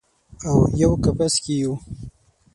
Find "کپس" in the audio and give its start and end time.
1.03-1.33